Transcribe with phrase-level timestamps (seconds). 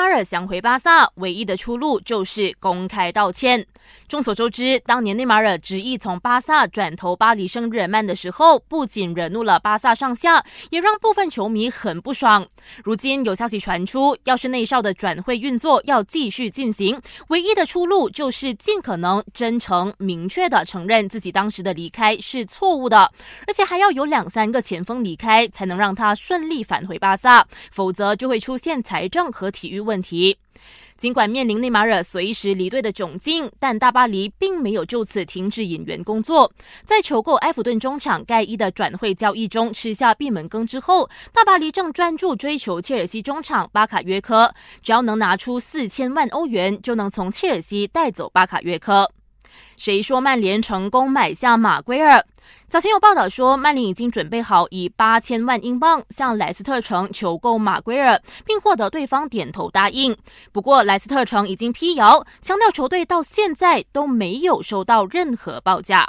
[0.00, 3.66] 马尔想回巴萨，唯一的出路就是公开道歉。
[4.08, 12.46] 众所周知，当年内马尔执意从巴萨转投巴黎圣日耳曼的时候，不仅惹怒了巴萨上下，也让部分球迷很不爽。
[12.82, 16.98] 如今有消息传出，要是内少的转会运作要继续进行，
[17.28, 23.10] 唯一的出路就是尽可能真诚、明确的承认自己当时的离开是错误的，
[23.46, 30.38] 而且还要有两三个前锋离开，才能让他顺利返回巴萨，否则就会出现财政和体育问题。
[30.96, 36.52] 尽管面临内马尔随时离队的窘境，但大巴黎并没有就此停止引援工作。
[36.84, 44.54] 在求购埃弗顿中场盖伊的转会交易中吃下闭门羹之后，大巴黎正专注追求切尔西中场巴卡约科。
[44.82, 49.10] 只要能拿出四千万欧元，就能从切尔西带走巴卡约科。
[49.78, 52.22] 谁说曼联成功买下马圭尔？
[52.70, 60.16] 早前有报道说，曼联已经准备好以八千万英镑向莱斯特城求购马圭尔，并获得对方点头答应。
[60.52, 66.08] 不过，莱斯特城已经辟谣，强调球队到现在都没有收到任何报价。